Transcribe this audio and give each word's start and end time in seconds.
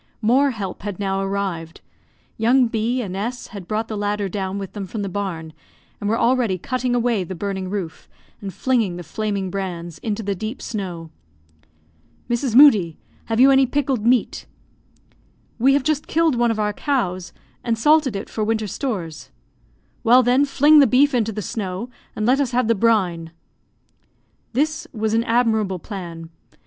More 0.23 0.49
help 0.49 0.81
had 0.81 0.97
now 0.99 1.21
arrived. 1.21 1.81
Young 2.35 2.65
B 2.67 3.03
and 3.03 3.15
S 3.15 3.49
had 3.49 3.67
brought 3.67 3.87
the 3.87 3.95
ladder 3.95 4.27
down 4.27 4.57
with 4.57 4.73
them 4.73 4.87
from 4.87 5.03
the 5.03 5.09
barn, 5.09 5.53
and 5.99 6.09
were 6.09 6.17
already 6.17 6.57
cutting 6.57 6.95
away 6.95 7.23
the 7.23 7.35
burning 7.35 7.69
roof, 7.69 8.09
and 8.41 8.51
flinging 8.51 8.95
the 8.95 9.03
flaming 9.03 9.51
brands 9.51 9.99
into 9.99 10.23
the 10.23 10.33
deep 10.33 10.59
snow. 10.59 11.11
"Mrs. 12.27 12.55
Moodie, 12.55 12.97
have 13.25 13.39
you 13.39 13.51
any 13.51 13.67
pickled 13.67 14.03
meat?" 14.03 14.47
"We 15.59 15.73
have 15.73 15.83
just 15.83 16.07
killed 16.07 16.33
one 16.33 16.49
of 16.49 16.57
our 16.59 16.73
cows, 16.73 17.31
and 17.63 17.77
salted 17.77 18.15
it 18.15 18.27
for 18.27 18.43
winter 18.43 18.65
stores." 18.65 19.29
"Well, 20.03 20.23
then, 20.23 20.45
fling 20.45 20.79
the 20.79 20.87
beef 20.87 21.13
into 21.13 21.31
the 21.31 21.43
snow, 21.43 21.91
and 22.15 22.25
let 22.25 22.39
us 22.41 22.53
have 22.53 22.67
the 22.67 22.73
brine." 22.73 23.33
This 24.53 24.87
was 24.93 25.13
an 25.13 25.23
admirable 25.25 25.77
plan. 25.77 26.31